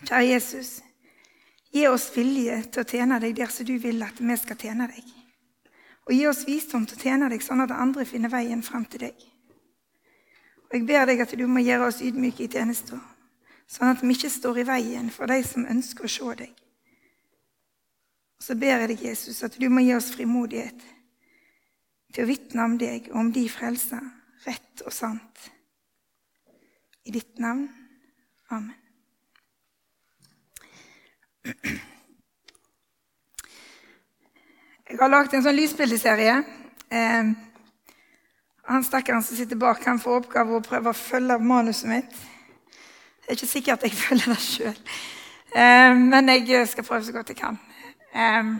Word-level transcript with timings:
Kjære 0.00 0.26
Jesus, 0.26 0.80
gi 1.72 1.84
oss 1.88 2.08
vilje 2.14 2.56
til 2.72 2.82
å 2.82 2.88
tjene 2.88 3.18
deg 3.20 3.34
der 3.36 3.50
som 3.52 3.66
du 3.68 3.76
vil 3.82 4.00
at 4.02 4.20
vi 4.20 4.36
skal 4.40 4.58
tjene 4.58 4.88
deg. 4.88 5.10
Og 6.08 6.14
gi 6.16 6.24
oss 6.26 6.46
visdom 6.48 6.86
til 6.88 6.96
å 6.96 7.02
tjene 7.04 7.28
deg 7.30 7.44
sånn 7.44 7.60
at 7.66 7.74
andre 7.74 8.06
finner 8.08 8.32
veien 8.32 8.64
fram 8.64 8.86
til 8.88 9.04
deg. 9.04 9.26
Og 10.70 10.78
Jeg 10.78 10.86
ber 10.86 11.06
deg 11.06 11.20
at 11.20 11.34
du 11.36 11.44
må 11.50 11.60
gjøre 11.60 11.90
oss 11.90 12.00
ydmyke 12.00 12.46
i 12.46 12.50
tjenesten, 12.50 13.02
sånn 13.68 13.92
at 13.92 14.02
vi 14.02 14.14
ikke 14.14 14.32
står 14.32 14.62
i 14.62 14.66
veien 14.70 15.12
for 15.12 15.30
de 15.30 15.42
som 15.44 15.68
ønsker 15.68 16.06
å 16.06 16.12
se 16.16 16.34
deg. 16.44 16.56
Og 18.40 18.46
Så 18.46 18.56
ber 18.56 18.80
jeg 18.80 18.88
deg, 18.94 19.06
Jesus, 19.10 19.42
at 19.44 19.58
du 19.60 19.68
må 19.68 19.84
gi 19.84 19.94
oss 19.94 20.12
frimodighet 20.14 20.86
til 22.14 22.24
å 22.24 22.30
vitne 22.30 22.64
om 22.64 22.78
deg 22.80 23.10
og 23.12 23.20
om 23.20 23.32
de 23.34 23.44
frelser, 23.52 24.02
rett 24.46 24.86
og 24.86 24.94
sant. 24.94 25.50
I 27.04 27.12
ditt 27.12 27.38
navn. 27.38 27.68
Amen. 28.50 28.79
Jeg 35.00 35.06
har 35.06 35.14
lagd 35.14 35.32
en 35.32 35.40
sånn 35.40 35.56
lysbildeserie. 35.56 36.32
Eh, 36.92 37.28
han 38.68 38.82
stakkaren 38.84 39.22
som 39.24 39.38
sitter 39.38 39.56
bak, 39.56 39.80
han 39.88 39.96
får 39.96 40.18
oppgave 40.18 40.58
å 40.58 40.60
prøve 40.60 40.92
å 40.92 40.98
følge 40.98 41.38
manuset 41.40 41.88
mitt. 41.88 42.18
Det 43.22 43.32
er 43.32 43.38
ikke 43.38 43.48
sikkert 43.48 43.86
jeg 43.88 43.96
følger 44.02 44.34
det 44.34 44.44
sjøl, 44.44 44.82
eh, 45.56 45.96
men 45.96 46.28
jeg 46.28 46.68
skal 46.68 46.84
prøve 46.84 47.00
så 47.08 47.16
godt 47.16 47.32
jeg 47.32 47.40
kan. 47.40 47.56
Eh, 48.12 48.52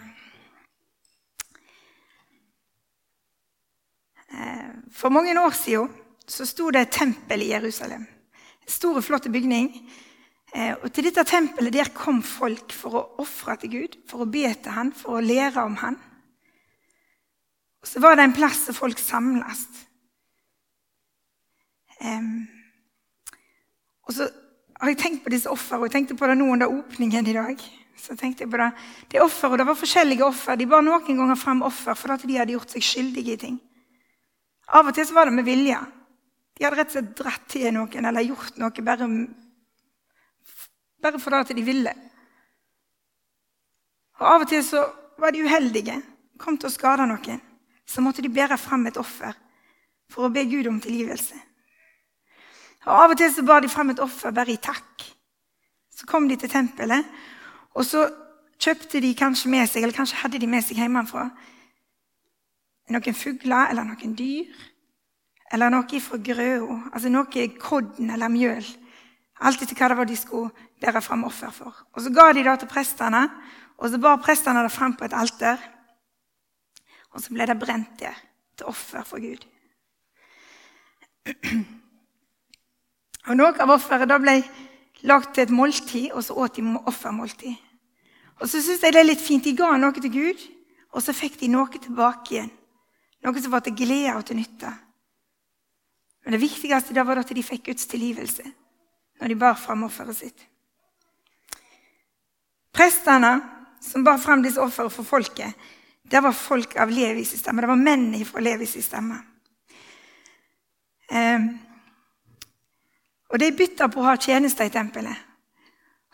eh 4.41 4.67
for 4.97 5.13
mange 5.13 5.37
år 5.37 5.61
siden 5.61 5.93
så 6.25 6.49
sto 6.49 6.73
det 6.73 6.87
et 6.87 6.99
tempel 7.03 7.45
i 7.45 7.53
Jerusalem. 7.53 8.09
En 8.65 8.79
stor, 8.81 9.05
flott 9.05 9.29
bygning. 9.29 9.75
Eh, 10.57 10.73
og 10.73 10.89
Til 10.89 11.05
dette 11.05 11.29
tempelet 11.37 11.77
der 11.83 11.93
kom 11.93 12.25
folk 12.25 12.73
for 12.73 12.97
å 12.97 13.09
ofre 13.21 13.61
til 13.61 13.77
Gud, 13.77 14.05
for 14.09 14.25
å 14.25 14.33
be 14.39 14.49
til 14.57 14.73
han, 14.73 14.97
for 14.97 15.21
å 15.21 15.29
lære 15.35 15.69
om 15.69 15.85
han. 15.85 16.07
Og 17.81 17.89
så 17.89 18.01
var 18.01 18.17
det 18.17 18.29
en 18.29 18.37
plass 18.37 18.67
der 18.67 18.77
folk 18.77 18.99
samles. 18.99 19.67
Um, 22.01 22.49
og 24.09 24.15
så 24.17 24.29
har 24.81 24.89
jeg 24.89 24.99
tenkt 24.99 25.25
på 25.25 25.33
disse 25.33 25.51
og 25.53 25.85
jeg 25.85 25.93
tenkte 25.93 26.17
på 26.17 26.29
det 26.29 26.39
nå 26.41 26.49
under 26.53 26.73
åpningen 26.73 27.27
i 27.29 27.37
dag. 27.37 27.65
Så 28.01 28.17
tenkte 28.17 28.45
jeg 28.45 28.51
på 28.51 28.57
Det 28.57 28.73
Det 29.11 29.23
offer, 29.23 29.49
og 29.49 29.59
det 29.59 29.67
var 29.67 29.75
forskjellige 29.75 30.25
offer. 30.25 30.57
De 30.57 30.67
bar 30.67 30.83
noen 30.83 31.17
ganger 31.17 31.37
fram 31.37 31.63
offer 31.63 31.95
fordi 31.95 32.27
de 32.27 32.39
hadde 32.39 32.53
gjort 32.53 32.71
seg 32.71 32.83
skyldige 32.83 33.33
i 33.33 33.37
ting. 33.37 33.61
Av 34.69 34.87
og 34.87 34.95
til 34.95 35.07
så 35.07 35.15
var 35.15 35.25
det 35.25 35.35
med 35.35 35.45
vilje. 35.45 35.79
De 36.57 36.65
hadde 36.65 36.77
rett 36.77 36.89
og 36.89 36.93
slett 36.93 37.17
dratt 37.17 37.47
til 37.49 37.73
noen 37.75 38.05
eller 38.05 38.25
gjort 38.25 38.57
noe 38.57 38.85
bare, 38.85 39.09
bare 41.03 41.41
at 41.41 41.53
de 41.57 41.63
ville. 41.65 41.93
Og 44.21 44.27
Av 44.27 44.43
og 44.43 44.49
til 44.49 44.65
så 44.65 44.85
var 45.19 45.33
de 45.33 45.45
uheldige, 45.45 46.01
kom 46.39 46.57
til 46.57 46.69
å 46.69 46.73
skade 46.73 47.07
noen 47.09 47.41
så 47.91 48.03
måtte 48.05 48.23
de 48.23 48.31
bære 48.31 48.59
frem 48.59 48.87
et 48.87 48.99
offer 49.01 49.35
for 50.11 50.27
å 50.27 50.33
be 50.35 50.45
Gud 50.47 50.69
om 50.71 50.81
tilgivelse. 50.83 51.35
Og 52.87 52.95
Av 52.95 53.13
og 53.13 53.19
til 53.19 53.33
så 53.35 53.43
bar 53.47 53.63
de 53.63 53.69
frem 53.69 53.91
et 53.93 54.03
offer 54.03 54.35
bare 54.35 54.55
i 54.55 54.63
takk. 54.63 55.05
Så 55.91 56.07
kom 56.09 56.29
de 56.31 56.39
til 56.41 56.51
tempelet, 56.51 57.07
og 57.75 57.85
så 57.85 58.07
kjøpte 58.61 59.03
de 59.03 59.11
kanskje 59.19 59.51
med 59.53 59.69
seg, 59.69 59.83
eller 59.83 59.97
kanskje 59.97 60.23
hadde 60.23 60.41
de 60.41 60.49
med 60.49 60.65
seg 60.65 60.81
hjemmefra 60.81 61.29
noen 62.91 63.17
fugler 63.17 63.71
eller 63.71 63.87
noen 63.87 64.15
dyr. 64.19 64.51
Eller 65.51 65.73
noe 65.73 66.01
fra 66.03 66.19
grøa, 66.23 66.77
altså 66.95 67.11
noe 67.11 67.47
kodden 67.59 68.11
eller 68.15 68.31
mjøl. 68.31 68.67
Alt 69.41 69.63
etter 69.65 69.79
hva 69.79 69.89
det 69.91 69.99
var 69.99 70.07
de 70.07 70.19
skulle 70.19 70.69
bære 70.83 71.03
fram 71.03 71.25
offer 71.27 71.51
for. 71.51 71.75
Og 71.95 72.03
Så 72.03 72.13
ga 72.15 72.33
de 72.33 72.45
det 72.45 72.59
til 72.61 72.69
prestene, 72.69 73.29
og 73.79 73.91
så 73.91 73.99
bar 73.99 74.21
prestene 74.23 74.63
det 74.63 74.73
fram 74.73 74.95
på 74.95 75.05
et 75.05 75.17
alter. 75.17 75.59
Og 77.15 77.23
så 77.23 77.35
ble 77.35 77.47
det 77.47 77.59
brent 77.59 77.99
der 78.01 78.17
til 78.57 78.67
offer 78.71 79.05
for 79.07 79.23
Gud. 79.23 79.43
Og 83.29 83.37
Noe 83.37 83.53
av 83.61 83.71
offeret 83.75 84.11
ble 84.23 84.37
lagt 85.07 85.35
til 85.35 85.45
et 85.45 85.53
måltid, 85.55 86.11
og 86.13 86.25
så 86.25 86.35
åt 86.35 86.57
de 86.57 86.65
offermåltid. 86.89 87.57
Og 88.41 88.49
så 88.49 88.63
synes 88.63 88.83
jeg 88.83 88.95
det 88.95 89.01
er 89.01 89.09
litt 89.11 89.21
fint. 89.21 89.45
De 89.45 89.57
ga 89.57 89.77
noe 89.77 89.93
til 89.97 90.13
Gud, 90.13 90.41
og 90.97 91.05
så 91.05 91.13
fikk 91.17 91.37
de 91.41 91.51
noe 91.53 91.69
tilbake 91.77 92.35
igjen. 92.35 92.51
Noe 93.21 93.43
som 93.43 93.53
var 93.53 93.65
til 93.65 93.77
glede 93.77 94.15
og 94.17 94.25
til 94.27 94.41
nytte. 94.41 94.71
Men 96.25 96.37
det 96.37 96.41
viktigste 96.41 96.97
da 96.97 97.05
var 97.05 97.21
at 97.21 97.33
de 97.37 97.45
fikk 97.45 97.69
Guds 97.69 97.89
tilgivelse 97.89 98.47
når 99.21 99.29
de 99.29 99.37
bar 99.37 99.57
fram 99.61 99.83
offeret 99.85 100.17
sitt. 100.17 100.47
Prestene 102.73 103.35
som 103.85 104.05
bar 104.05 104.17
fram 104.21 104.41
disse 104.45 104.61
ofrene 104.61 104.93
for 104.93 105.05
folket, 105.05 105.53
det 106.11 106.21
var 106.23 106.33
folk 106.33 106.77
av 106.77 106.91
Levis 106.91 107.37
stemme. 107.39 107.63
Det 107.63 107.71
var 107.71 107.79
menn 107.79 108.13
fra 108.27 108.43
Levis 108.43 108.77
stemme. 108.85 109.21
Eh, 111.11 111.49
og 113.31 113.39
de 113.39 113.51
bytta 113.55 113.89
på 113.91 114.03
å 114.03 114.09
ha 114.09 114.17
tjenester 114.19 114.67
i 114.67 114.73
tempelet. 114.75 115.27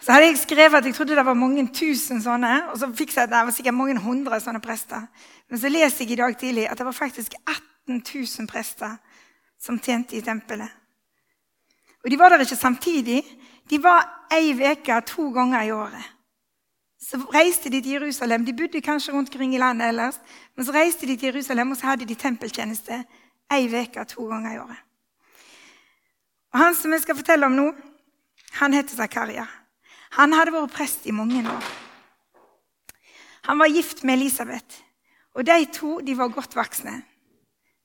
Så 0.00 0.12
hadde 0.12 0.28
jeg 0.28 0.40
skrevet 0.42 0.76
at 0.76 0.84
jeg 0.84 0.94
trodde 0.96 1.16
det 1.16 1.24
var 1.24 1.38
mange 1.38 1.64
tusen 1.72 2.20
sånne. 2.20 2.52
Og 2.72 2.80
så 2.80 2.90
fikk 2.92 3.14
jeg 3.14 3.24
at 3.24 3.32
det 3.32 3.44
var 3.48 3.56
sikkert 3.56 3.78
mange 3.78 3.96
hundre 4.04 4.40
sånne 4.42 4.60
prester. 4.64 5.06
Men 5.48 5.60
så 5.62 5.70
leser 5.72 6.04
jeg 6.04 6.12
i 6.12 6.20
dag 6.20 6.36
tidlig 6.36 6.66
at 6.68 6.76
det 6.78 6.88
var 6.88 6.96
faktisk 6.96 7.38
18 7.40 8.02
000 8.02 8.50
prester 8.50 8.98
som 9.58 9.80
tjente 9.80 10.18
i 10.18 10.24
tempelet. 10.24 10.68
Og 12.04 12.12
de 12.12 12.18
var 12.20 12.30
der 12.30 12.44
ikke 12.44 12.58
samtidig. 12.58 13.22
De 13.70 13.80
var 13.82 14.04
ei 14.30 14.52
uke 14.52 15.00
to 15.08 15.30
ganger 15.34 15.64
i 15.64 15.72
året. 15.72 16.12
Så 17.06 17.20
reiste 17.30 17.70
de 17.70 17.78
til 17.82 18.00
Jerusalem. 18.00 18.44
De 18.46 18.54
bodde 18.56 18.80
kanskje 18.82 19.12
rundt 19.14 19.30
omkring 19.30 19.54
i 19.54 19.58
landet 19.62 19.88
ellers. 19.88 20.18
Men 20.56 20.66
så 20.66 20.72
reiste 20.74 21.06
de 21.06 21.16
til 21.16 21.30
Jerusalem, 21.30 21.70
og 21.70 21.76
så 21.76 21.86
hadde 21.92 22.08
de 22.08 22.14
tempeltjeneste 22.18 23.04
ei 23.54 23.68
uke 23.70 24.04
to 24.10 24.26
ganger 24.26 24.54
i 24.54 24.58
året. 24.58 24.80
Og 26.52 26.58
Han 26.58 26.74
som 26.74 26.92
jeg 26.92 27.04
skal 27.04 27.16
fortelle 27.16 27.46
om 27.46 27.52
nå, 27.52 27.66
han 28.58 28.72
heter 28.72 28.96
Zakaria. 28.96 29.46
Han 30.16 30.32
hadde 30.32 30.54
vært 30.54 30.72
prest 30.72 31.06
i 31.06 31.14
mange 31.14 31.44
år. 31.44 31.64
Han 33.46 33.58
var 33.58 33.70
gift 33.70 34.02
med 34.04 34.16
Elisabeth, 34.16 34.82
og 35.34 35.46
de 35.46 35.64
to 35.72 36.00
de 36.00 36.18
var 36.18 36.32
godt 36.34 36.56
voksne. 36.56 37.02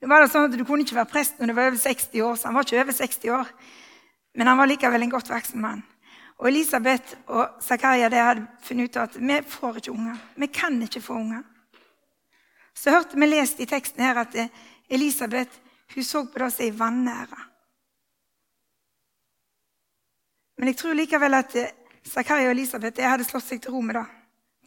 Det 0.02 0.10
var 0.10 0.26
sånn 0.26 0.48
at 0.50 0.58
Du 0.58 0.64
kunne 0.66 0.82
ikke 0.82 0.96
være 0.96 1.12
prest 1.12 1.38
når 1.38 1.48
du 1.48 1.54
var 1.54 1.68
over 1.70 1.78
60 1.78 2.22
år, 2.26 2.36
så 2.36 2.48
han 2.48 2.56
var 2.56 2.66
ikke 2.66 2.82
over 2.82 2.94
60 2.98 3.30
år. 3.30 3.52
Men 4.36 4.48
han 4.48 4.58
var 4.58 4.66
likevel 4.72 5.04
en 5.04 5.14
godt 5.14 5.30
voksen 5.30 5.62
mann. 5.62 5.84
Og 6.42 6.48
Elisabeth 6.50 7.20
og 7.30 7.62
Zakaria 7.62 8.10
hadde 8.10 8.48
funnet 8.66 8.90
ut 8.90 8.98
at 8.98 9.18
vi 9.22 9.42
får 9.46 9.78
ikke 9.78 9.94
unger. 9.94 10.18
Vi 10.36 10.48
kan 10.50 10.80
ikke 10.82 11.02
få 11.02 11.14
unger. 11.14 11.44
Så 12.74 12.90
hørte 12.90 13.20
vi 13.20 13.28
lest 13.30 13.60
i 13.62 13.68
teksten 13.70 14.02
her 14.02 14.24
at 14.24 14.38
Elisabeth 14.90 15.60
hun 15.94 16.04
så 16.04 16.24
på 16.26 16.40
det 16.40 16.50
som 16.54 16.66
ei 16.66 16.72
vanære. 16.74 17.44
Men 20.58 20.72
jeg 20.72 20.78
tror 20.78 20.98
likevel 20.98 21.34
at 21.34 21.56
Zakaria 22.08 22.50
og 22.50 22.56
Elisabeth 22.56 23.04
hadde 23.06 23.28
slått 23.28 23.46
seg 23.46 23.62
til 23.62 23.76
ro 23.76 23.82
med 23.86 24.00
det. 24.00 24.08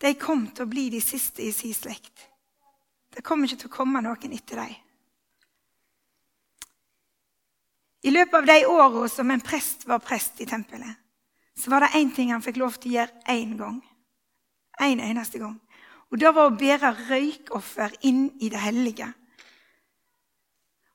De 0.02 0.14
kom 0.20 0.46
til 0.50 0.66
å 0.66 0.70
bli 0.70 0.88
de 0.92 1.00
siste 1.02 1.42
i 1.42 1.52
sin 1.54 1.74
slekt. 1.74 2.28
Det 3.14 3.22
kom 3.22 3.44
ikke 3.44 3.62
til 3.62 3.70
å 3.70 3.76
komme 3.76 4.02
noen 4.02 4.34
etter 4.34 4.62
dem. 4.62 4.74
I 8.04 8.12
løpet 8.12 8.36
av 8.36 8.46
de 8.46 8.66
åra 8.68 9.08
som 9.08 9.30
en 9.30 9.40
prest 9.40 9.86
var 9.88 10.02
prest 10.04 10.42
i 10.44 10.46
tempelet, 10.46 11.03
så 11.56 11.70
var 11.70 11.84
det 11.84 11.94
én 11.98 12.14
ting 12.14 12.32
han 12.32 12.42
fikk 12.42 12.58
lov 12.58 12.78
til 12.78 12.92
å 12.92 12.94
gjøre 12.98 13.34
én 13.34 13.56
gang. 13.58 13.82
En 14.80 15.00
eneste 15.00 15.38
gang. 15.38 15.60
Og 16.10 16.18
Det 16.18 16.30
var 16.34 16.46
å 16.46 16.56
bære 16.56 16.90
røykoffer 17.08 17.94
inn 18.06 18.26
i 18.40 18.48
det 18.48 18.60
hellige. 18.60 19.06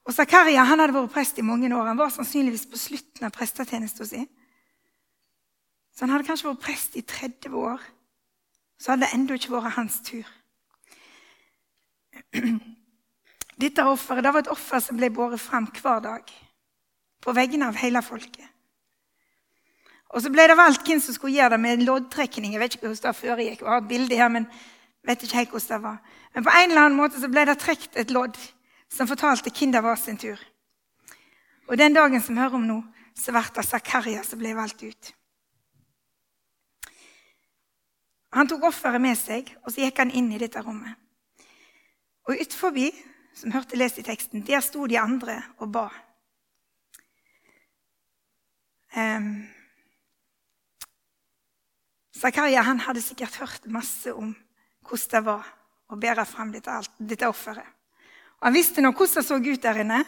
Og 0.07 0.13
Zakaria 0.15 0.63
han 0.65 0.79
hadde 0.79 0.95
vært 0.95 1.13
prest 1.13 1.39
i 1.39 1.45
mange 1.45 1.69
år. 1.75 1.91
Han 1.91 1.97
var 1.99 2.09
sannsynligvis 2.09 2.65
på 2.71 2.79
slutten 2.79 3.27
av 3.27 3.33
prestetjenesten 3.35 4.07
sin. 4.07 4.27
Så 5.93 6.05
han 6.05 6.13
hadde 6.15 6.27
kanskje 6.27 6.47
vært 6.47 6.63
prest 6.63 6.95
i 6.95 7.03
30 7.03 7.55
år. 7.59 7.83
Så 8.79 8.91
hadde 8.93 9.05
det 9.05 9.13
ennå 9.13 9.35
ikke 9.37 9.53
vært 9.53 9.75
hans 9.75 9.99
tur. 10.07 10.27
Dette 13.59 13.85
offeret 13.85 14.23
det 14.23 14.31
var 14.33 14.45
et 14.45 14.53
offer 14.53 14.79
som 14.83 14.97
ble 14.97 15.11
båret 15.11 15.41
fram 15.41 15.67
hver 15.67 15.99
dag 16.03 16.31
på 17.19 17.35
vegne 17.35 17.67
av 17.67 17.77
hele 17.81 18.01
folket. 18.01 18.47
Og 20.09 20.23
så 20.23 20.31
ble 20.33 20.47
det 20.49 20.57
valgt 20.57 20.87
hvem 20.87 21.01
som 21.03 21.13
skulle 21.13 21.35
gjøre 21.37 21.53
det 21.53 21.59
med 21.61 21.83
loddtrekning. 21.85 22.53
Jeg 22.53 22.61
vet 22.63 22.75
ikke 22.75 22.87
hvordan 22.87 23.03
det 23.03 23.19
foregikk. 23.19 23.59
Jeg 23.61 23.69
har 23.69 23.83
et 23.83 23.89
bilde 23.89 24.17
her, 24.17 24.31
men 24.33 24.47
vet 25.05 25.23
ikke 25.23 25.45
hvordan 25.51 25.75
det 25.75 25.83
var. 25.83 25.99
Men 26.33 26.45
på 26.45 26.55
en 26.55 26.69
eller 26.69 26.85
annen 26.85 26.97
måte 26.97 27.21
så 27.21 27.29
ble 27.29 27.45
det 27.45 27.59
trukket 27.61 27.99
et 28.01 28.13
lodd 28.13 28.39
som 28.89 29.09
fortalte 29.09 29.53
hvem 29.53 29.75
det 29.75 29.83
var 29.85 29.99
sin 30.01 30.17
tur. 30.17 30.39
Og 31.69 31.77
den 31.77 31.93
dagen 31.93 32.21
som 32.21 32.35
vi 32.35 32.41
hører 32.41 32.57
om 32.57 32.65
nå, 32.65 32.79
så 33.13 33.33
ble 33.35 33.43
det 33.55 33.65
Zakaria 33.67 34.23
som 34.25 34.41
ble 34.41 34.55
valgt 34.57 34.81
ut. 34.83 35.13
Han 38.33 38.49
tok 38.49 38.67
offeret 38.69 39.01
med 39.01 39.17
seg, 39.17 39.47
og 39.65 39.73
så 39.73 39.85
gikk 39.85 40.01
han 40.03 40.13
inn 40.13 40.29
i 40.33 40.41
dette 40.41 40.61
rommet. 40.61 40.97
Og 42.29 42.37
utenfor, 42.37 42.77
som 43.33 43.53
hørte 43.53 43.77
lest 43.77 43.97
i 43.97 44.05
teksten, 44.05 44.45
der 44.45 44.61
sto 44.61 44.85
de 44.85 44.99
andre 45.01 45.39
og 45.57 45.71
ba. 45.73 45.87
Um, 48.93 49.47
Zakaria 52.19 52.63
han 52.67 52.81
hadde 52.83 53.01
sikkert 53.01 53.37
hørt 53.39 53.67
masse 53.71 54.11
om 54.11 54.33
hvordan 54.87 55.11
det 55.13 55.25
var 55.25 55.45
å 55.89 55.97
bære 55.99 56.25
fram 56.27 56.51
dette, 56.51 56.73
dette 56.99 57.27
offeret. 57.29 57.67
Og 58.39 58.49
han 58.49 58.55
visste 58.55 58.83
nå 58.83 58.91
hvordan 58.91 59.21
det 59.21 59.27
så 59.27 59.37
ut 59.39 59.63
der 59.63 59.81
inne. 59.83 59.99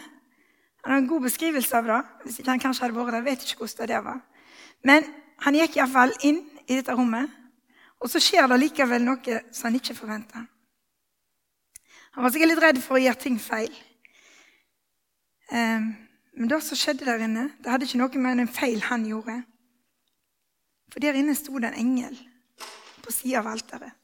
Han 0.82 0.92
hadde 0.92 1.04
en 1.04 1.10
god 1.10 1.28
beskrivelse 1.28 1.78
av 1.78 1.88
det. 1.88 2.00
Hvis 2.26 2.40
ikke 2.40 2.52
han 2.52 2.64
kanskje 2.64 2.86
hadde 2.86 2.98
vært 2.98 3.16
der, 3.16 3.26
vet 3.26 3.46
ikke 3.46 3.64
hvordan 3.64 3.92
det 3.92 4.02
var. 4.06 4.20
Men 4.88 5.08
han 5.46 5.58
gikk 5.58 5.78
iallfall 5.78 6.14
inn 6.28 6.42
i 6.68 6.78
dette 6.78 6.96
rommet, 6.96 7.30
og 8.02 8.10
så 8.10 8.22
skjer 8.22 8.48
det 8.50 8.60
likevel 8.60 9.04
noe 9.06 9.42
som 9.54 9.70
han 9.70 9.78
ikke 9.78 9.96
forventa. 9.98 10.44
Han 12.16 12.26
var 12.26 12.34
sikkert 12.34 12.52
litt 12.52 12.64
redd 12.64 12.82
for 12.84 12.98
å 12.98 13.02
gjøre 13.02 13.22
ting 13.22 13.38
feil. 13.40 13.72
Um, 15.52 15.92
men 16.36 16.50
det 16.50 16.60
som 16.66 16.80
skjedde 16.80 17.08
der 17.08 17.24
inne, 17.24 17.50
det 17.62 17.72
hadde 17.72 17.88
ikke 17.88 18.02
noe 18.02 18.24
med 18.24 18.44
en 18.44 18.52
feil 18.52 18.82
han 18.88 19.06
gjorde. 19.08 19.42
For 20.92 21.00
der 21.00 21.18
inne 21.18 21.36
sto 21.36 21.60
det 21.60 21.72
en 21.72 21.80
engel 21.86 22.18
på 23.02 23.14
sida 23.14 23.40
av 23.40 23.52
alteret. 23.54 23.96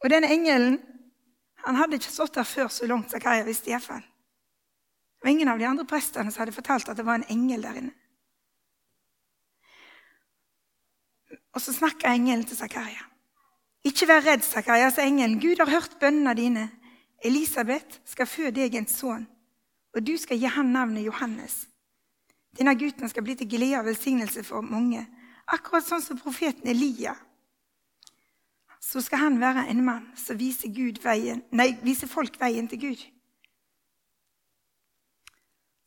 Og 0.00 0.08
denne 0.10 0.30
engelen 0.32 0.78
han 1.60 1.76
hadde 1.76 1.98
ikke 2.00 2.12
stått 2.12 2.38
der 2.38 2.48
før 2.48 2.70
så 2.72 2.88
langt 2.88 3.12
Zakaria 3.12 3.44
visste. 3.44 3.70
iallfall. 3.70 4.00
Det 4.00 5.26
var 5.26 5.30
ingen 5.30 5.48
av 5.48 5.58
de 5.58 5.66
andre 5.68 5.84
prestene 5.84 6.32
hadde 6.32 6.56
fortalt 6.56 6.88
at 6.88 6.96
det 6.96 7.04
var 7.04 7.20
en 7.20 7.28
engel 7.28 7.62
der 7.62 7.76
inne. 7.82 7.92
Og 11.52 11.60
så 11.60 11.74
snakka 11.76 12.08
engelen 12.08 12.46
til 12.48 12.56
Zakaria. 12.56 13.04
Ikke 13.84 14.06
vær 14.06 14.24
redd, 14.24 14.44
Zakaria, 14.44 14.90
sa 14.90 15.04
engelen. 15.04 15.40
Gud 15.40 15.60
har 15.60 15.68
hørt 15.68 15.98
bønnene 16.00 16.34
dine. 16.36 16.70
Elisabeth 17.24 18.00
skal 18.08 18.26
føde 18.26 18.56
deg 18.56 18.74
en 18.78 18.88
sønn, 18.88 19.26
og 19.92 20.06
du 20.06 20.14
skal 20.16 20.38
gi 20.40 20.48
ham 20.48 20.72
navnet 20.72 21.04
Johannes. 21.04 21.66
Denne 22.56 22.72
gutten 22.78 23.08
skal 23.08 23.24
bli 23.26 23.34
til 23.36 23.48
glede 23.50 23.78
og 23.78 23.84
velsignelse 23.90 24.44
for 24.44 24.64
mange, 24.64 25.04
akkurat 25.56 25.86
sånn 25.86 26.02
som 26.04 26.20
profeten 26.20 26.70
Elia. 26.70 27.14
Så 28.80 29.02
skal 29.04 29.26
han 29.26 29.38
være 29.40 29.66
en 29.70 29.84
mann 29.84 30.06
som 30.18 30.38
viser, 30.40 30.72
veien, 31.02 31.42
nei, 31.52 31.72
viser 31.84 32.10
folk 32.10 32.38
veien 32.40 32.68
til 32.70 32.80
Gud. 32.86 33.04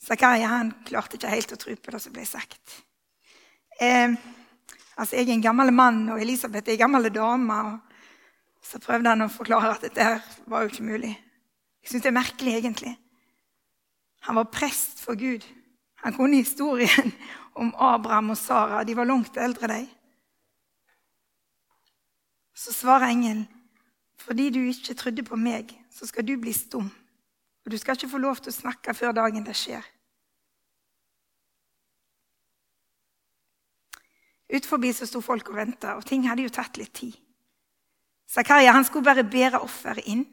Zakaria 0.04 0.51
han 0.51 0.71
klarte 0.86 1.18
ikke 1.18 1.31
helt 1.31 1.56
å 1.56 1.60
tro 1.60 1.75
på 1.75 1.95
det 1.95 2.01
som 2.04 2.13
ble 2.15 2.25
sagt. 2.27 2.80
Eh, 3.80 4.15
Altså, 4.98 5.15
jeg 5.15 5.27
er 5.30 5.33
en 5.33 5.42
gammel 5.42 5.74
mann, 5.74 6.10
og 6.13 6.21
Elisabeth 6.21 6.69
er 6.69 6.77
en 6.77 6.86
gammel 6.86 7.10
dame. 7.13 7.54
og 7.54 7.80
Så 8.62 8.80
prøvde 8.80 9.10
han 9.10 9.25
å 9.25 9.31
forklare 9.31 9.74
at 9.74 9.81
dette 9.81 10.21
var 10.48 10.62
jo 10.62 10.69
ikke 10.69 10.86
mulig. 10.86 11.13
Jeg 11.81 11.92
syns 11.92 12.04
det 12.04 12.12
er 12.12 12.19
merkelig, 12.19 12.54
egentlig. 12.60 12.94
Han 14.27 14.36
var 14.36 14.51
prest 14.54 15.01
for 15.04 15.18
Gud. 15.19 15.44
Han 16.04 16.14
kunne 16.14 16.42
historien 16.42 17.14
om 17.62 17.74
Abraham 17.80 18.30
og 18.30 18.38
Sara. 18.38 18.84
De 18.84 18.96
var 18.96 19.08
langt 19.08 19.38
eldre, 19.38 19.68
de. 19.68 19.88
Så 22.54 22.74
svarer 22.74 23.08
engelen, 23.08 23.48
fordi 24.18 24.50
du 24.50 24.60
ikke 24.60 24.94
trodde 24.94 25.24
på 25.24 25.36
meg, 25.36 25.72
så 25.92 26.08
skal 26.08 26.28
du 26.28 26.36
bli 26.40 26.54
stum. 26.54 26.92
Og 27.66 27.72
du 27.72 27.78
skal 27.78 27.96
ikke 27.96 28.12
få 28.12 28.22
lov 28.22 28.44
til 28.44 28.52
å 28.52 28.60
snakke 28.60 28.94
før 28.94 29.16
dagen 29.16 29.46
det 29.48 29.56
skjer. 29.58 29.84
Ut 34.54 34.66
forbi 34.70 34.92
så 34.94 35.08
sto 35.10 35.22
folk 35.24 35.50
og 35.50 35.58
venta, 35.58 35.96
og 35.98 36.06
ting 36.06 36.28
hadde 36.30 36.46
jo 36.46 36.54
tatt 36.54 36.78
litt 36.78 36.94
tid. 36.94 37.16
Zakaria 38.30 38.74
han 38.76 38.86
skulle 38.86 39.08
bare 39.08 39.24
bære 39.24 39.64
offeret 39.64 40.06
inn, 40.06 40.26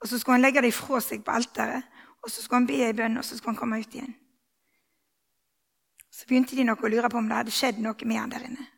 og 0.00 0.08
så 0.08 0.18
skulle 0.18 0.38
han 0.38 0.44
legge 0.44 0.62
det 0.64 0.70
ifra 0.72 1.00
seg 1.02 1.24
på 1.24 1.34
alteret. 1.34 1.84
Og 2.24 2.30
så 2.32 2.40
skulle 2.40 2.62
han 2.62 2.68
be 2.68 2.78
i 2.86 2.96
bønn, 2.96 3.18
og 3.20 3.24
så 3.24 3.36
skulle 3.36 3.52
han 3.52 3.60
komme 3.60 3.78
ut 3.82 3.94
igjen. 3.94 4.14
Så 6.14 6.28
begynte 6.30 6.54
de 6.54 6.66
nok 6.66 6.84
å 6.84 6.90
lure 6.92 7.10
på 7.10 7.18
om 7.18 7.26
det 7.26 7.40
hadde 7.40 7.54
skjedd 7.54 7.80
noe 7.82 8.06
med 8.06 8.20
han 8.20 8.30
der 8.30 8.46
inne. 8.46 8.68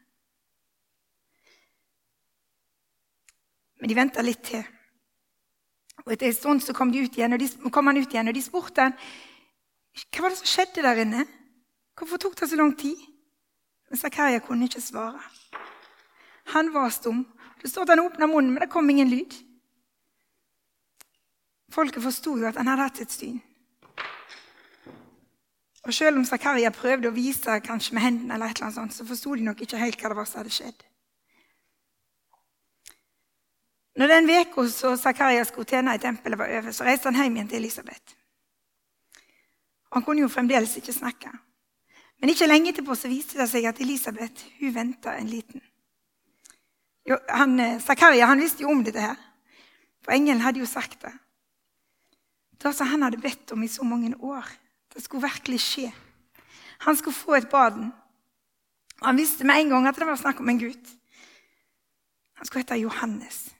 Men 3.76 3.92
de 3.92 3.96
venta 3.98 4.24
litt 4.24 4.40
til. 4.46 4.62
Og 6.06 6.12
Etter 6.14 6.30
en 6.30 6.36
stund 6.36 6.62
så 6.64 6.72
kom, 6.76 6.92
igjen, 6.94 7.36
de, 7.36 7.48
kom 7.72 7.90
han 7.90 7.98
ut 8.00 8.14
igjen, 8.14 8.30
og 8.30 8.36
de 8.36 8.44
spurte 8.44 8.86
han, 8.86 8.94
hva 9.96 10.24
var 10.24 10.32
det 10.32 10.38
som 10.40 10.48
skjedde 10.48 10.84
der 10.84 11.02
inne. 11.02 11.24
Hvorfor 11.96 12.20
tok 12.20 12.36
det 12.40 12.48
så 12.50 12.56
lang 12.60 12.72
tid? 12.76 13.00
Men 13.88 14.00
Zakaria 14.00 14.40
kunne 14.44 14.68
ikke 14.68 14.82
svare. 14.84 15.20
Han 16.52 16.72
var 16.74 16.92
stum. 16.92 17.24
Det 17.60 17.70
står 17.70 17.86
at 17.86 17.94
han 17.94 18.04
åpna 18.04 18.28
munnen, 18.28 18.52
men 18.54 18.64
det 18.64 18.70
kom 18.72 18.88
ingen 18.90 19.08
lyd. 19.12 19.32
Folket 21.72 22.04
forsto 22.04 22.36
jo 22.38 22.48
at 22.48 22.56
han 22.60 22.68
hadde 22.68 22.88
hatt 22.88 23.00
et 23.04 23.12
syn. 23.12 23.40
Og 25.86 25.94
Selv 25.94 26.18
om 26.18 26.24
Zakaria 26.26 26.72
prøvde 26.74 27.06
å 27.06 27.14
vise 27.14 27.60
kanskje 27.62 27.94
med 27.94 28.02
hendene, 28.02 28.34
eller 28.34 28.50
et 28.50 28.58
eller 28.58 28.72
annet 28.72 28.78
sånt, 28.80 28.94
så 28.96 29.06
forsto 29.06 29.36
de 29.38 29.44
nok 29.46 29.60
ikke 29.62 29.78
helt 29.78 30.00
hva 30.02 30.10
det 30.10 30.16
var 30.18 30.26
som 30.26 30.40
hadde 30.40 30.54
skjedd. 30.54 30.82
Når 33.96 34.10
den 34.10 34.30
uka 34.32 34.64
så 34.68 34.96
Zakaria 34.98 35.44
skulle 35.46 35.68
tjene 35.70 35.94
i 35.94 36.02
tempelet, 36.02 36.38
var 36.38 36.50
over, 36.58 36.74
så 36.74 36.84
reiste 36.84 37.08
han 37.08 37.22
hjem 37.22 37.38
igjen 37.38 37.52
til 37.52 37.60
Elisabeth. 37.62 38.16
Han 39.94 40.02
kunne 40.02 40.26
jo 40.26 40.32
fremdeles 40.32 40.74
ikke 40.76 40.92
snakke. 40.92 41.30
Men 42.18 42.34
ikke 42.34 42.50
lenge 42.50 42.74
etterpå 42.74 42.98
så 42.98 43.08
viste 43.08 43.38
det 43.38 43.46
seg 43.52 43.70
at 43.70 43.80
Elisabeth 43.80 44.50
hun 44.58 44.74
venta 44.74 45.14
en 45.14 45.30
liten. 45.30 45.62
Jo, 47.06 47.22
han, 47.30 47.60
eh, 47.60 47.78
Zakaria 47.80 48.26
han 48.26 48.42
visste 48.42 48.66
jo 48.66 48.74
om 48.74 48.82
dette, 48.82 49.00
her, 49.00 49.16
for 50.02 50.18
engelen 50.18 50.42
hadde 50.42 50.60
jo 50.60 50.66
sagt 50.66 50.98
det. 51.06 51.14
Det 52.58 52.74
som 52.74 52.90
han 52.90 53.06
hadde 53.06 53.22
bedt 53.22 53.52
om 53.54 53.62
i 53.62 53.70
så 53.70 53.84
mange 53.86 54.16
år. 54.18 54.65
Det 54.96 55.04
skulle 55.04 55.28
virkelig 55.28 55.60
skje. 55.60 55.90
Han 56.86 56.96
skulle 56.96 57.16
få 57.16 57.36
et 57.36 57.50
baden. 57.52 57.92
Han 59.02 59.16
visste 59.16 59.44
med 59.44 59.60
en 59.60 59.74
gang 59.74 59.88
at 59.88 59.98
det 60.00 60.08
var 60.08 60.16
snakk 60.16 60.40
om 60.40 60.48
en 60.48 60.60
gutt. 60.60 60.92
Han 62.40 62.46
skulle 62.46 62.64
hete 62.64 62.80
Johannes. 62.80 63.50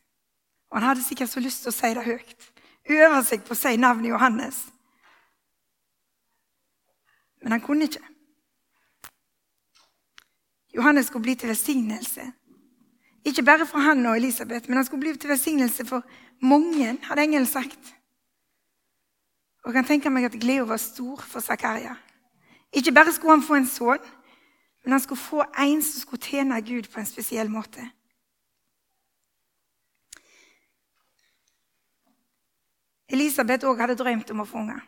Og 0.71 0.81
han 0.81 0.89
hadde 0.89 1.05
sikkert 1.05 1.31
så 1.31 1.41
lyst 1.41 1.63
til 1.65 1.73
å 1.73 1.77
si 1.77 1.93
det 1.97 2.05
høyt. 2.05 2.49
Øve 2.89 3.21
seg 3.25 3.45
på 3.45 3.53
å 3.53 3.59
si 3.59 3.77
navnet 3.77 4.11
Johannes. 4.15 4.63
Men 7.43 7.53
han 7.53 7.65
kunne 7.65 7.89
ikke. 7.89 8.03
Johannes 10.77 11.07
skulle 11.07 11.29
bli 11.29 11.35
til 11.37 11.53
velsignelse. 11.53 12.25
Ikke 13.27 13.43
bare 13.43 13.67
for 13.67 13.79
han 13.83 14.07
og 14.07 14.17
Elisabeth, 14.17 14.69
men 14.69 14.77
han 14.77 14.87
skulle 14.87 15.01
bli 15.01 15.17
til 15.17 15.31
velsignelse 15.31 15.85
for 15.85 16.05
mange, 16.41 16.97
hadde 17.03 17.23
engelen 17.23 17.47
sagt. 17.47 17.96
Og 19.67 19.73
jeg 19.73 19.81
kan 19.81 19.89
tenke 19.89 20.11
meg 20.15 20.29
at 20.29 20.39
gleden 20.39 20.69
var 20.69 20.79
stor 20.79 21.25
for 21.27 21.43
Zakaria. 21.43 21.97
Ikke 22.71 22.95
bare 22.95 23.13
skulle 23.13 23.35
han 23.35 23.43
få 23.43 23.59
en 23.59 23.67
sønn, 23.67 24.05
men 24.85 24.95
han 24.95 25.03
skulle 25.03 25.19
få 25.19 25.43
en 25.43 25.83
som 25.83 26.05
skulle 26.05 26.23
tjene 26.23 26.61
Gud 26.63 26.87
på 26.93 27.03
en 27.03 27.09
spesiell 27.09 27.51
måte. 27.51 27.83
Elisabeth 33.11 33.67
òg 33.67 33.83
hadde 33.83 33.99
drømt 33.99 34.31
om 34.31 34.45
å 34.45 34.47
få 34.47 34.63
unger 34.63 34.87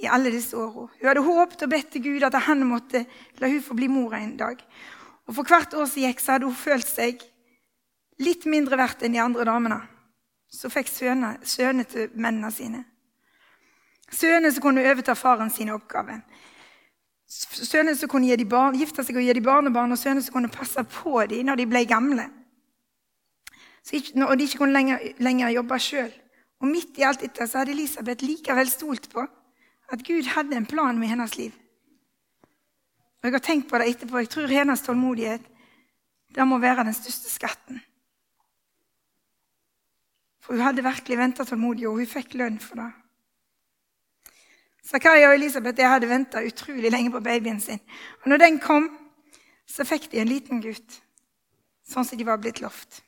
i 0.00 0.08
alle 0.10 0.32
disse 0.34 0.56
åra. 0.58 0.88
Hun 0.90 1.06
hadde 1.06 1.22
håpet 1.22 1.64
og 1.66 1.70
bedt 1.70 1.90
til 1.94 2.06
Gud 2.08 2.26
at 2.26 2.38
han 2.48 2.66
måtte 2.66 3.04
la 3.38 3.50
hun 3.52 3.62
få 3.62 3.78
bli 3.78 3.86
mor 3.92 4.14
en 4.16 4.36
dag. 4.40 4.58
Og 5.28 5.36
For 5.36 5.46
hvert 5.46 5.74
år 5.78 5.86
som 5.86 6.02
gikk, 6.02 6.18
så 6.18 6.34
hadde 6.34 6.50
hun 6.50 6.56
følt 6.56 6.88
seg 6.88 7.22
litt 8.18 8.46
mindre 8.50 8.78
verdt 8.80 9.04
enn 9.06 9.14
de 9.14 9.22
andre 9.22 9.46
damene 9.46 9.82
som 10.50 10.72
fikk 10.72 10.90
sønner 10.90 11.38
til 11.86 12.10
mennene 12.14 12.50
sine. 12.50 12.89
Sønner 14.10 14.50
som 14.50 14.64
kunne 14.64 14.84
overta 14.84 15.14
faren 15.14 15.50
sine 15.50 15.74
oppgaver. 15.74 16.20
Sønner 17.30 17.94
som 17.94 18.10
kunne 18.10 18.26
gifte 18.26 19.04
seg 19.06 19.16
og 19.16 19.22
gi 19.22 19.36
dem 19.38 19.46
barnebarn, 19.46 19.92
og 19.94 19.98
sønner 19.98 20.24
som 20.24 20.34
kunne 20.34 20.50
passe 20.50 20.82
på 20.84 21.20
dem 21.30 21.46
når 21.46 21.62
de 21.62 21.66
ble 21.70 21.84
gamle. 21.86 22.26
Ikke, 23.92 24.26
og 24.26 24.36
de 24.38 24.44
ikke 24.44 24.58
kunne 24.58 24.76
lenger, 24.76 25.12
lenger 25.18 25.54
jobbe 25.54 25.78
sjøl. 25.80 26.10
Og 26.60 26.68
midt 26.68 26.98
i 26.98 27.06
alt 27.06 27.22
dette 27.24 27.46
så 27.48 27.62
hadde 27.62 27.72
Elisabeth 27.72 28.26
likevel 28.26 28.68
stolt 28.68 29.08
på 29.12 29.24
at 29.90 30.02
Gud 30.06 30.28
hadde 30.34 30.56
en 30.56 30.68
plan 30.68 30.98
med 30.98 31.08
hennes 31.08 31.36
liv. 31.38 31.54
Og 33.20 33.28
Jeg 33.28 33.32
har 33.32 33.44
tenkt 33.44 33.68
på 33.68 33.78
det 33.78 33.88
etterpå. 33.88 34.18
Jeg 34.18 34.28
tror 34.28 34.46
hennes 34.46 34.82
tålmodighet 34.82 35.46
det 36.34 36.46
må 36.46 36.58
være 36.58 36.84
den 36.86 36.94
største 36.94 37.30
skatten. 37.30 37.80
For 40.40 40.54
hun 40.54 40.62
hadde 40.62 40.84
virkelig 40.84 41.18
venta 41.18 41.44
tålmodig, 41.44 41.88
og 41.88 41.98
hun 41.98 42.06
fikk 42.06 42.34
lønn 42.38 42.60
for 42.62 42.78
det. 42.78 42.90
Zakaria 44.90 45.28
og 45.30 45.36
Elisabeth 45.38 45.76
de 45.78 45.86
hadde 45.86 46.08
venta 46.10 46.42
utrolig 46.42 46.90
lenge 46.90 47.12
på 47.14 47.22
babyen 47.22 47.60
sin. 47.62 47.78
Og 48.22 48.32
når 48.32 48.42
den 48.42 48.58
kom, 48.62 48.88
så 49.70 49.86
fikk 49.86 50.08
de 50.10 50.18
en 50.18 50.30
liten 50.30 50.62
gutt, 50.64 50.98
sånn 51.86 52.06
som 52.06 52.18
de 52.18 52.26
var 52.26 52.40
blitt 52.42 52.58
lovt. 52.62 53.04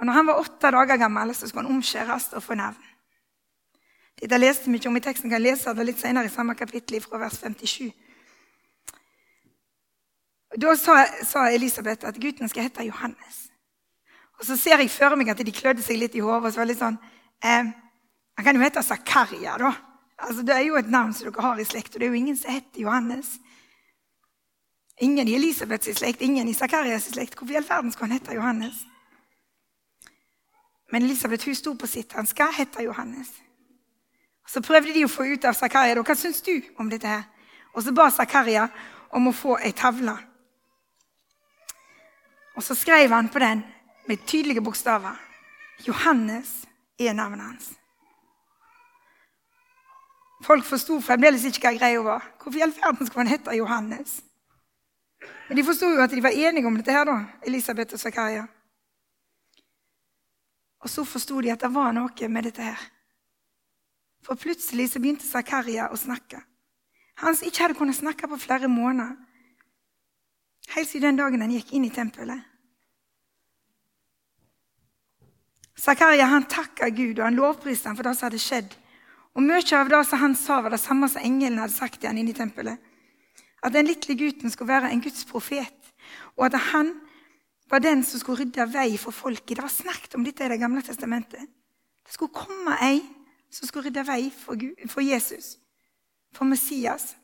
Og 0.00 0.08
når 0.08 0.16
han 0.16 0.30
var 0.30 0.40
åtte 0.40 0.72
dager 0.72 0.98
gammel, 0.98 1.34
så 1.36 1.46
skulle 1.46 1.66
han 1.66 1.76
omskjæres 1.76 2.32
og 2.32 2.42
få 2.42 2.56
navn. 2.58 2.80
Dette 4.20 4.38
leste 4.38 4.72
ikke 4.72 4.88
om 4.88 4.96
i 4.96 5.04
teksten, 5.04 5.30
kan 5.30 5.42
lese 5.42 5.74
det 5.74 5.84
litt 5.84 6.00
senere 6.00 6.30
i 6.30 6.32
samme 6.32 6.56
kapittel, 6.56 7.02
fra 7.02 7.20
vers 7.20 7.36
57. 7.42 7.92
Da 10.60 10.74
sa, 10.78 11.00
sa, 11.26 11.48
Elisabeth 11.50 12.06
at 12.06 12.18
gutten 12.22 12.48
skal 12.48 12.68
hete 12.68 12.86
Johannes. 12.86 13.48
Og 14.38 14.46
Så 14.46 14.56
ser 14.56 14.78
jeg 14.78 14.90
for 14.90 15.16
meg 15.18 15.28
at 15.28 15.42
de 15.44 15.52
klødde 15.52 15.82
seg 15.82 15.98
litt 15.98 16.14
i 16.14 16.22
hodet. 16.22 16.54
Så 16.54 16.60
var 16.60 16.66
det 16.66 16.74
litt 16.74 16.82
sånn, 16.82 16.98
eh, 17.42 17.72
Han 18.34 18.44
kan 18.44 18.56
jo 18.56 18.62
hete 18.62 18.82
Zakaria, 18.82 19.58
da. 19.58 19.70
Altså, 20.18 20.42
det 20.42 20.54
er 20.54 20.66
jo 20.68 20.76
et 20.76 20.90
navn 20.90 21.12
som 21.12 21.32
dere 21.32 21.42
har 21.42 21.58
i 21.58 21.64
slekt, 21.64 21.94
og 21.94 22.00
det 22.00 22.06
er 22.06 22.12
jo 22.14 22.20
ingen 22.22 22.36
som 22.36 22.50
heter 22.50 22.80
Johannes. 22.80 23.38
Ingen 25.00 25.28
i 25.28 25.34
Elisabeths 25.34 25.98
slekt, 25.98 26.20
ingen 26.22 26.48
i 26.48 26.54
Sakarias 26.54 27.02
slekt. 27.02 27.38
Hvorfor 27.38 27.52
i 27.52 27.56
all 27.56 27.68
verden 27.68 27.92
skulle 27.92 28.12
han 28.12 28.20
hete 28.20 28.34
Johannes? 28.34 28.74
Men 30.92 31.02
Elisabeth 31.02 31.44
hun 31.44 31.54
sto 31.54 31.74
på 31.74 31.86
sitt. 31.86 32.12
Han 32.12 32.26
skal 32.26 32.52
hete 32.54 32.82
Johannes. 32.82 33.32
Så 34.46 34.60
prøvde 34.62 34.92
de 34.94 35.04
å 35.04 35.10
få 35.10 35.24
ut 35.26 35.44
av 35.44 35.56
Zakaria 35.58 36.02
hva 36.02 36.14
syns 36.14 36.42
du 36.42 36.60
om 36.78 36.90
dette. 36.90 37.08
her? 37.08 37.24
Og 37.74 37.82
så 37.82 37.92
ba 37.92 38.10
Zakaria 38.10 38.68
om 39.10 39.28
å 39.28 39.32
få 39.34 39.56
ei 39.58 39.72
tavle. 39.72 40.14
Og 42.54 42.62
så 42.62 42.74
skrev 42.74 43.10
han 43.10 43.28
på 43.28 43.38
den 43.38 43.64
med 44.06 44.26
tydelige 44.26 44.62
bokstaver. 44.62 45.16
Johannes 45.86 46.66
er 46.98 47.14
navnet 47.14 47.46
hans. 47.46 47.72
Folk 50.44 50.66
forsto 50.68 50.98
fremdeles 51.00 51.46
ikke 51.48 51.64
hva 51.64 51.78
greia 51.78 52.00
var. 52.04 52.24
Hvorfor 52.36 52.58
i 52.58 52.64
all 52.66 52.74
verden 52.76 53.08
skulle 53.08 53.24
han 53.24 53.32
hete 53.32 53.56
Johannes? 53.56 54.18
Men 55.48 55.56
de 55.56 55.64
forsto 55.64 55.88
jo 55.88 56.02
at 56.04 56.12
de 56.12 56.22
var 56.24 56.36
enige 56.36 56.68
om 56.68 56.76
dette, 56.76 56.92
her 56.92 57.06
da, 57.08 57.16
Elisabeth 57.46 57.96
og 57.96 58.00
Zakaria. 58.00 58.44
Og 60.84 60.90
så 60.90 61.04
forsto 61.08 61.40
de 61.40 61.52
at 61.52 61.64
det 61.64 61.72
var 61.72 61.92
noe 61.96 62.28
med 62.28 62.48
dette 62.48 62.64
her. 62.64 62.80
For 64.24 64.40
plutselig 64.40 64.90
så 64.92 65.00
begynte 65.00 65.24
Zakaria 65.24 65.88
å 65.92 66.00
snakke. 66.00 66.40
Han 67.22 67.36
som 67.36 67.48
ikke 67.48 67.64
hadde 67.64 67.78
kunnet 67.78 67.96
snakke 67.96 68.28
på 68.28 68.40
flere 68.40 68.68
måneder. 68.68 69.16
Helt 70.74 70.88
siden 70.88 71.12
den 71.12 71.20
dagen 71.20 71.44
han 71.44 71.52
gikk 71.52 71.72
inn 71.72 71.84
i 71.88 71.92
tempelet. 71.92 72.40
Zakaria 75.76 76.28
han 76.30 76.48
takka 76.48 76.88
Gud 76.88 77.18
og 77.18 77.26
han 77.26 77.36
lovpriste 77.36 77.88
ham 77.88 77.96
for 77.96 78.06
det 78.06 78.16
som 78.16 78.28
hadde 78.28 78.40
skjedd. 78.40 78.72
Og 79.34 79.42
Mye 79.42 79.78
av 79.78 79.88
det 79.90 80.02
som 80.06 80.20
han 80.20 80.36
sa, 80.38 80.60
var 80.62 80.70
det 80.70 80.82
samme 80.82 81.08
som 81.10 81.22
engelen 81.22 81.58
hadde 81.58 81.74
sagt 81.74 81.98
til 82.00 82.10
han 82.10 82.18
inne 82.18 82.30
i 82.30 82.36
tempelet. 82.36 82.78
At 83.64 83.74
den 83.74 83.88
lille 83.88 84.14
gutten 84.18 84.52
skulle 84.52 84.70
være 84.70 84.92
en 84.92 85.02
Guds 85.02 85.24
profet, 85.26 85.90
og 86.36 86.46
at 86.46 86.58
han 86.70 86.92
var 87.70 87.82
den 87.82 88.04
som 88.04 88.20
skulle 88.20 88.44
rydde 88.44 88.66
vei 88.74 88.96
for 89.00 89.10
folket. 89.10 89.56
Det 89.56 89.64
var 89.64 89.72
snakket 89.72 90.14
om 90.14 90.24
dette 90.24 90.44
i 90.44 90.48
Det 90.48 90.60
gamle 90.60 90.82
testamentet. 90.82 91.48
Det 92.04 92.12
skulle 92.12 92.34
komme 92.34 92.76
ei 92.82 93.00
som 93.50 93.68
skulle 93.68 93.88
rydde 93.88 94.06
vei 94.06 94.30
for, 94.30 94.54
Gud, 94.54 94.88
for 94.88 95.00
Jesus, 95.00 95.58
for 96.32 96.44
Messias. 96.44 97.16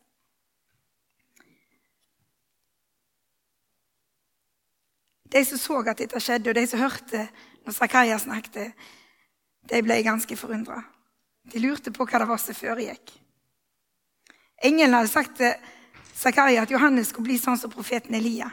De 5.32 5.44
som 5.44 5.58
så 5.58 5.82
at 5.86 5.98
dette 5.98 6.20
skjedde, 6.20 6.50
og 6.50 6.54
de 6.54 6.66
som 6.66 6.80
hørte 6.80 7.28
når 7.66 7.72
Zakaria 7.72 8.18
snakket, 8.18 8.72
de 9.70 9.82
ble 9.82 10.02
ganske 10.02 10.36
forundra. 10.36 10.82
De 11.50 11.60
lurte 11.62 11.92
på 11.92 12.06
hva 12.06 12.22
det 12.22 12.28
var 12.30 12.40
som 12.40 12.56
foregikk. 12.56 13.12
Engelen 14.62 14.94
hadde 14.94 15.10
sagt 15.10 15.38
til 15.40 15.54
Zakaria 16.14 16.62
at 16.62 16.70
Johannes 16.70 17.10
skulle 17.10 17.30
bli 17.30 17.38
sånn 17.40 17.58
som 17.58 17.72
profeten 17.72 18.14
Elia. 18.14 18.50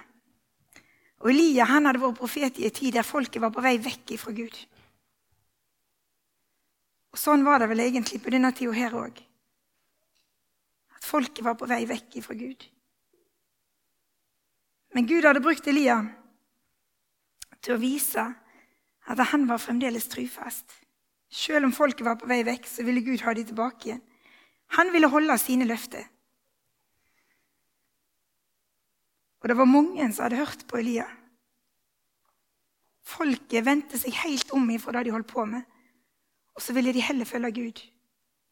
Og 1.22 1.32
Elia 1.34 1.66
han 1.68 1.90
hadde 1.90 2.02
vært 2.02 2.20
profet 2.20 2.60
i 2.62 2.68
en 2.70 2.76
tid 2.76 2.96
der 2.96 3.06
folket 3.06 3.42
var 3.44 3.52
på 3.54 3.64
vei 3.66 3.76
vekk 3.82 4.16
fra 4.22 4.34
Gud. 4.38 4.56
Og 7.12 7.20
Sånn 7.20 7.44
var 7.46 7.60
det 7.60 7.70
vel 7.72 7.82
egentlig 7.82 8.22
på 8.24 8.32
denne 8.34 8.54
tida 8.56 8.76
her 8.78 8.96
òg. 8.96 9.20
At 10.96 11.06
folket 11.06 11.44
var 11.46 11.58
på 11.58 11.70
vei 11.70 11.84
vekk 11.90 12.20
fra 12.24 12.38
Gud. 12.38 12.66
Men 14.96 15.10
Gud 15.10 15.26
hadde 15.28 15.44
brukt 15.44 15.68
Elia 15.68 16.00
til 17.60 17.76
å 17.76 17.82
vise 17.82 18.24
at 19.08 19.24
han 19.32 19.48
var 19.50 19.62
fremdeles 19.62 20.08
trufast. 20.12 20.70
Selv 21.30 21.68
om 21.68 21.74
folket 21.76 22.06
var 22.08 22.20
på 22.20 22.30
vei 22.30 22.42
vekk, 22.48 22.68
så 22.70 22.86
ville 22.88 23.04
Gud 23.04 23.24
ha 23.26 23.34
dem 23.36 23.48
tilbake 23.50 23.90
igjen. 23.90 24.04
Han 24.76 24.92
ville 24.92 25.10
holde 25.12 25.38
sine 25.40 25.68
løfter. 25.68 26.06
Og 29.42 29.50
det 29.52 29.58
var 29.58 29.70
mange 29.70 30.08
som 30.12 30.26
hadde 30.26 30.40
hørt 30.42 30.66
på 30.68 30.80
Elia. 30.80 31.06
Folket 33.08 33.64
vendte 33.64 34.00
seg 34.00 34.16
helt 34.26 34.52
om 34.56 34.66
ifra 34.74 34.98
det 34.98 35.08
de 35.08 35.14
holdt 35.16 35.30
på 35.30 35.46
med, 35.48 35.64
og 36.58 36.64
så 36.64 36.74
ville 36.76 36.92
de 36.92 37.04
heller 37.06 37.30
følge 37.30 37.54
Gud 37.56 37.86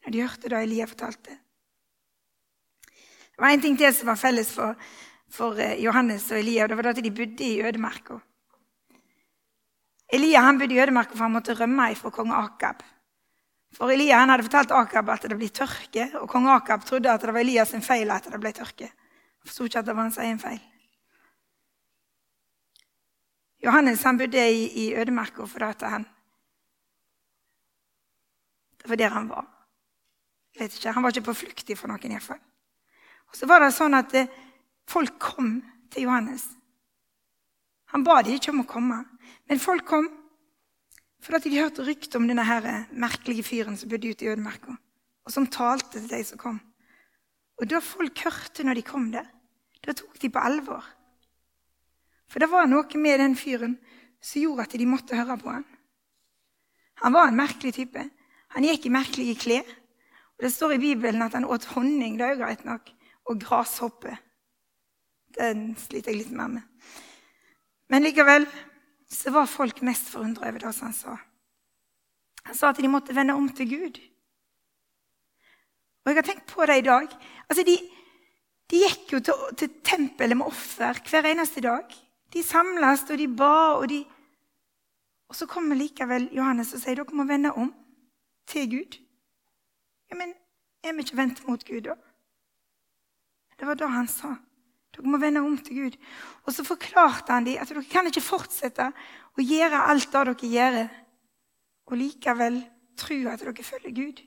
når 0.06 0.14
de 0.14 0.22
hørte 0.22 0.48
det 0.52 0.58
Elia 0.62 0.86
fortalte. 0.86 1.34
Det 3.36 3.42
var 3.42 3.52
en 3.52 3.60
ting 3.60 3.74
til 3.76 3.90
som 3.92 4.08
var 4.08 4.20
felles 4.20 4.52
for, 4.54 4.76
for 5.28 5.58
eh, 5.60 5.80
Johannes 5.82 6.30
og 6.30 6.38
Elia, 6.38 6.64
og 6.64 6.70
det 6.70 6.78
var 6.78 6.88
at 6.92 7.02
de 7.04 7.10
bodde 7.10 7.44
i 7.44 7.58
ødemarka. 7.60 8.20
Elia 10.12 10.40
han 10.46 10.58
bodde 10.58 10.74
i 10.74 10.80
ødemarka 10.80 11.16
for 11.16 11.26
han 11.26 11.34
måtte 11.34 11.56
rømme 11.58 11.88
fra 11.98 12.10
kong 12.14 12.30
Akab. 12.32 12.82
For 13.74 13.90
Elia 13.90 14.20
han 14.20 14.30
hadde 14.30 14.46
fortalt 14.46 14.72
Akab 14.72 15.10
at 15.10 15.26
det 15.26 15.36
ble 15.38 15.48
tørke, 15.50 16.10
og 16.20 16.28
kong 16.30 16.46
Akab 16.48 16.84
trodde 16.86 17.10
at 17.12 17.20
det 17.20 17.34
var 17.34 17.42
Elias 17.42 17.74
sin 17.74 17.82
feil 17.82 18.10
at 18.10 18.28
det 18.30 18.40
ble 18.40 18.52
tørke. 18.54 18.88
Han 18.88 19.50
forsto 19.50 19.66
ikke 19.66 19.82
at 19.82 19.86
det 19.86 19.96
var 19.96 20.06
hans 20.08 20.18
egen 20.22 20.38
feil. 20.38 20.62
Johannes 23.64 24.02
han 24.06 24.18
bodde 24.18 24.42
i, 24.50 24.66
i 24.84 24.94
ødemarka 24.94 25.46
fordi 25.46 25.84
han 25.84 26.06
Det 28.82 28.90
var 28.90 28.96
der 28.96 29.08
han 29.08 29.28
var. 29.28 29.46
Vet 30.58 30.76
ikke, 30.76 30.92
Han 30.92 31.02
var 31.02 31.10
ikke 31.10 31.26
på 31.26 31.34
flukt 31.34 31.78
fra 31.78 31.88
noen 31.88 32.12
iallfall. 32.12 32.38
Og 33.28 33.36
så 33.36 33.46
var 33.46 33.60
det 33.60 33.72
sånn 33.74 33.96
at 33.98 34.14
eh, 34.14 34.30
folk 34.88 35.18
kom 35.18 35.58
til 35.90 36.06
Johannes. 36.06 36.44
Han 37.94 38.04
ba 38.06 38.20
de 38.22 38.34
ikke 38.36 38.52
om 38.52 38.64
å 38.64 38.70
komme, 38.70 39.02
men 39.46 39.62
folk 39.62 39.86
kom 39.88 40.08
fordi 41.26 41.50
de 41.50 41.58
hørte 41.58 41.82
rykte 41.82 42.20
om 42.20 42.26
denne 42.28 42.44
her 42.46 42.66
merkelige 42.94 43.42
fyren 43.46 43.74
som 43.78 43.90
bodde 43.90 44.12
ute 44.12 44.26
i 44.26 44.28
ødemarka, 44.30 44.76
og 45.26 45.32
som 45.32 45.48
talte 45.50 45.96
til 45.96 46.10
de 46.10 46.20
som 46.28 46.38
kom. 46.38 46.60
Og 47.58 47.66
da 47.70 47.80
folk 47.82 48.20
hørte 48.22 48.66
når 48.66 48.78
de 48.78 48.84
kom 48.86 49.08
der, 49.10 49.26
da 49.82 49.94
tok 49.96 50.20
de 50.22 50.30
på 50.30 50.42
alvor. 50.42 50.84
For 52.30 52.42
det 52.42 52.50
var 52.50 52.68
noe 52.70 53.00
med 53.00 53.20
den 53.22 53.34
fyren 53.38 53.78
som 54.20 54.42
gjorde 54.42 54.66
at 54.66 54.76
de 54.78 54.86
måtte 54.88 55.18
høre 55.18 55.38
på 55.40 55.50
han. 55.50 55.66
Han 57.02 57.14
var 57.14 57.30
en 57.30 57.38
merkelig 57.38 57.74
type. 57.76 58.02
Han 58.54 58.66
gikk 58.66 58.86
i 58.86 58.94
merkelige 58.94 59.40
klær. 59.40 59.74
Og 60.36 60.44
Det 60.44 60.52
står 60.52 60.76
i 60.76 60.82
Bibelen 60.82 61.22
at 61.22 61.32
han 61.32 61.48
åt 61.48 61.64
honning, 61.74 62.18
det 62.18 62.26
er 62.26 62.34
jo 62.34 62.42
greit 62.42 62.64
nok, 62.64 62.90
og 63.24 63.40
grashoppe. 63.40 64.16
Den 65.36 65.70
sliter 65.80 66.12
jeg 66.12 66.24
litt 66.24 66.34
mer 66.36 66.50
med. 66.52 66.64
Men 67.88 68.02
likevel 68.02 68.46
så 69.10 69.30
var 69.30 69.46
folk 69.46 69.82
mest 69.86 70.08
forundra 70.10 70.48
over 70.48 70.58
det 70.58 70.72
som 70.74 70.88
han 70.88 70.96
sa. 70.96 71.16
Han 72.46 72.54
sa 72.54 72.70
at 72.70 72.80
de 72.82 72.90
måtte 72.90 73.14
vende 73.14 73.34
om 73.34 73.48
til 73.54 73.68
Gud. 73.70 74.00
Og 76.04 76.10
jeg 76.10 76.18
har 76.18 76.26
tenkt 76.26 76.46
på 76.50 76.66
det 76.66 76.78
i 76.78 76.86
dag. 76.86 77.14
Altså, 77.48 77.64
De, 77.66 77.76
de 78.70 78.82
gikk 78.82 79.12
jo 79.12 79.20
til, 79.20 79.46
til 79.58 79.72
tempelet 79.82 80.38
med 80.38 80.46
offer 80.46 80.98
hver 81.10 81.26
eneste 81.26 81.62
dag. 81.62 81.90
De 82.32 82.42
samles, 82.42 83.02
og 83.10 83.18
de 83.18 83.28
ba, 83.28 83.78
og 83.78 83.88
de 83.88 84.04
Og 85.28 85.34
så 85.34 85.46
kommer 85.46 85.74
likevel 85.74 86.28
Johannes 86.30 86.70
og 86.74 86.78
sier 86.78 86.94
dere 86.94 87.16
må 87.18 87.24
vende 87.26 87.50
om 87.50 87.72
til 88.46 88.68
Gud. 88.70 88.98
Ja, 90.10 90.14
Men 90.14 90.34
er 90.84 90.92
vi 90.94 91.02
ikke 91.02 91.16
vendt 91.16 91.40
mot 91.48 91.64
Gud, 91.66 91.80
da? 91.82 91.96
Det 93.58 93.66
var 93.66 93.74
da 93.74 93.86
han 93.86 94.06
sa. 94.08 94.36
Dere 94.96 95.12
må 95.12 95.20
vende 95.20 95.42
om 95.44 95.58
til 95.60 95.82
Gud. 95.82 95.96
Og 96.44 96.54
så 96.54 96.64
forklarte 96.64 97.32
han 97.32 97.44
dem 97.44 97.60
at 97.60 97.68
dere 97.68 97.84
kan 97.84 98.08
ikke 98.08 98.24
fortsette 98.24 98.88
å 99.36 99.44
gjøre 99.44 99.84
alt 99.92 100.08
det 100.12 100.24
dere 100.30 100.52
gjør, 100.54 100.78
og 101.86 102.00
likevel 102.00 102.62
tro 102.98 103.18
at 103.30 103.44
dere 103.44 103.66
følger 103.66 103.94
Gud. 103.94 104.22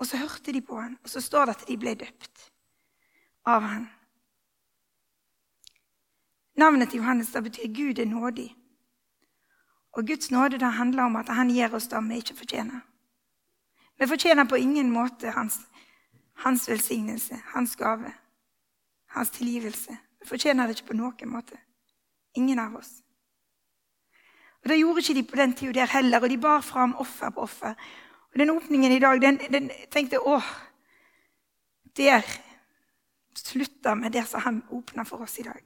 Og 0.00 0.08
så 0.08 0.16
hørte 0.16 0.52
de 0.56 0.62
på 0.64 0.80
han, 0.80 0.96
og 1.04 1.12
så 1.12 1.20
står 1.20 1.46
det 1.46 1.56
at 1.58 1.66
de 1.68 1.76
ble 1.76 1.92
døpt 2.00 2.46
av 3.44 3.66
han. 3.68 3.88
Navnet 6.56 6.90
til 6.90 7.00
Johannes 7.00 7.32
det 7.32 7.42
betyr 7.44 7.74
Gud 7.76 8.00
er 8.00 8.08
nådig. 8.08 8.48
Og 9.92 10.06
Guds 10.06 10.30
nåde 10.30 10.58
det 10.58 10.72
handler 10.72 11.02
om 11.02 11.16
at 11.16 11.28
han 11.28 11.50
gir 11.50 11.74
oss 11.74 11.88
det 11.88 12.00
vi 12.08 12.16
ikke 12.22 12.36
fortjener. 12.36 12.80
Vi 13.98 14.06
fortjener 14.06 14.44
på 14.48 14.56
ingen 14.56 14.90
måte 14.90 15.30
hans, 15.30 15.58
hans 16.32 16.68
velsignelse, 16.68 17.36
hans 17.52 17.76
gave, 17.76 18.12
hans 19.14 19.30
tilgivelse. 19.34 19.96
Vi 20.20 20.28
fortjener 20.28 20.66
det 20.66 20.78
ikke 20.78 20.92
på 20.92 20.98
noen 20.98 21.32
måte. 21.32 21.58
Ingen 22.36 22.58
av 22.58 22.76
oss. 22.78 23.00
Og 24.62 24.68
Det 24.68 24.78
gjorde 24.78 25.00
ikke 25.00 25.14
de 25.14 25.22
på 25.22 25.36
den 25.36 25.54
tida 25.56 25.72
der 25.80 25.92
heller, 25.94 26.20
og 26.20 26.30
de 26.30 26.38
bar 26.38 26.60
fram 26.60 26.94
offer 26.94 27.30
på 27.30 27.40
offer. 27.40 27.74
Og 28.32 28.38
Den 28.38 28.50
åpningen 28.50 28.92
i 28.92 28.98
dag 28.98 29.20
den, 29.20 29.38
den 29.52 29.70
tenkte 29.90 30.20
åh, 30.20 30.44
der 31.96 32.22
slutta 33.34 33.94
med 33.94 34.12
det 34.12 34.26
som 34.28 34.40
han 34.40 34.62
åpna 34.70 35.04
for 35.04 35.22
oss 35.22 35.38
i 35.38 35.42
dag. 35.42 35.62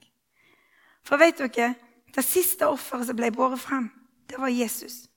For 1.04 1.16
vet 1.16 1.38
dere, 1.38 1.74
det 2.14 2.24
siste 2.24 2.68
offeret 2.68 3.06
som 3.06 3.16
ble 3.16 3.30
båret 3.34 3.60
fram, 3.60 3.90
det 4.30 4.38
var 4.38 4.48
Jesus. 4.48 5.08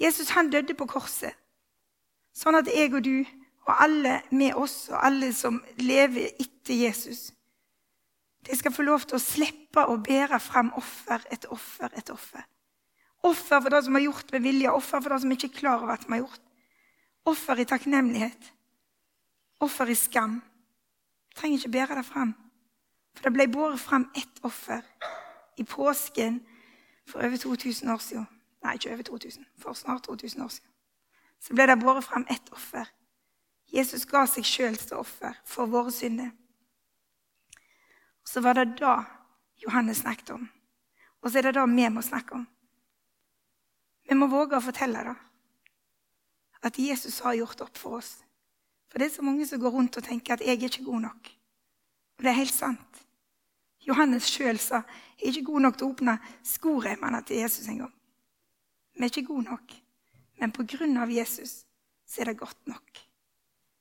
Jesus 0.00 0.30
han 0.30 0.50
døde 0.50 0.74
på 0.74 0.86
korset, 0.86 1.36
sånn 2.34 2.58
at 2.58 2.68
jeg 2.68 2.92
og 2.94 3.04
du 3.04 3.24
og 3.70 3.82
alle 3.84 4.20
med 4.30 4.56
oss 4.58 4.88
og 4.90 4.98
alle 5.06 5.30
som 5.36 5.60
lever 5.78 6.32
etter 6.42 6.74
Jesus, 6.74 7.30
de 8.46 8.56
skal 8.56 8.72
få 8.72 8.82
lov 8.82 9.04
til 9.04 9.18
å 9.18 9.22
slippe 9.22 9.84
å 9.86 9.98
bære 10.00 10.40
fram 10.42 10.72
offer 10.80 11.22
etter 11.30 11.52
offer 11.54 11.92
etter 11.92 12.16
offer. 12.16 12.46
Offer 13.22 13.60
for 13.60 13.70
det 13.70 13.82
som 13.84 13.96
er 13.98 14.06
gjort 14.06 14.32
med 14.32 14.46
vilje, 14.46 14.72
offer 14.72 15.02
for 15.02 15.12
det 15.12 15.20
som 15.22 15.34
ikke 15.34 15.50
er 15.50 15.58
klar 15.58 15.82
over 15.82 15.92
at 15.94 16.06
de 16.06 16.14
har 16.14 16.22
gjort. 16.22 16.46
Offer 17.28 17.60
i 17.60 17.66
takknemlighet. 17.68 18.52
Offer 19.60 19.92
i 19.92 19.96
skam. 19.98 20.38
Du 21.28 21.36
trenger 21.36 21.60
ikke 21.60 21.74
bære 21.76 21.98
det 22.00 22.06
fram. 22.08 22.32
For 23.14 23.28
det 23.28 23.34
ble 23.36 23.46
båret 23.52 23.80
fram 23.80 24.08
ett 24.16 24.40
offer 24.42 24.80
i 25.60 25.66
påsken 25.68 26.40
for 27.06 27.20
over 27.26 27.36
2000 27.36 27.92
år 27.92 28.00
siden. 28.00 28.26
Nei, 28.64 28.74
ikke 28.74 28.94
over 28.94 29.02
2000, 29.02 29.44
for 29.58 29.76
snart 29.76 30.08
2000 30.08 30.42
år 30.42 30.48
siden. 30.48 30.70
Så 31.40 31.54
ble 31.54 31.66
det 31.68 31.78
båret 31.80 32.04
fram 32.04 32.26
ett 32.30 32.52
offer. 32.52 32.88
Jesus 33.70 34.06
ga 34.06 34.24
seg 34.26 34.46
sjøl 34.46 34.76
til 34.76 34.98
offer 34.98 35.36
for 35.46 35.70
våre 35.70 35.92
synder. 35.94 36.30
Og 38.22 38.28
Så 38.28 38.40
var 38.40 38.58
det 38.58 38.80
da 38.80 39.02
Johannes 39.62 40.02
snakket 40.02 40.30
om. 40.30 40.48
Og 41.20 41.30
så 41.30 41.38
er 41.38 41.48
det 41.48 41.54
det 41.54 41.66
vi 41.68 41.88
må 41.88 42.02
snakke 42.02 42.34
om. 42.34 42.46
Vi 44.08 44.14
må 44.14 44.26
våge 44.26 44.56
å 44.56 44.64
fortelle 44.64 45.04
det. 45.04 45.16
At 46.62 46.78
Jesus 46.78 47.20
har 47.20 47.34
gjort 47.38 47.60
opp 47.60 47.78
for 47.78 48.00
oss. 48.00 48.24
For 48.90 48.98
det 48.98 49.06
er 49.06 49.14
så 49.14 49.22
mange 49.22 49.46
som 49.46 49.60
går 49.60 49.70
rundt 49.70 49.96
og 49.96 50.04
tenker 50.04 50.34
at 50.34 50.40
'jeg 50.40 50.58
er 50.58 50.64
ikke 50.64 50.84
god 50.84 51.00
nok'. 51.00 51.30
Og 52.18 52.24
det 52.24 52.30
er 52.30 52.42
helt 52.42 52.54
sant. 52.54 53.06
Johannes 53.86 54.24
sjøl 54.24 54.58
sa 54.58 54.82
'jeg 55.18 55.28
er 55.28 55.32
ikke 55.32 55.52
god 55.52 55.60
nok 55.60 55.76
til 55.76 55.86
å 55.86 55.90
åpne 55.90 56.18
skoreimene 56.42 57.22
til 57.22 57.36
Jesus 57.36 57.68
en 57.68 57.78
gang'. 57.78 57.94
Vi 58.94 59.04
er 59.04 59.04
ikke 59.04 59.26
gode 59.26 59.44
nok, 59.44 59.72
men 60.40 60.52
på 60.52 60.62
grunn 60.62 60.96
av 60.96 61.10
Jesus 61.10 61.64
så 62.06 62.20
er 62.20 62.24
det 62.24 62.38
godt 62.38 62.66
nok. 62.66 63.09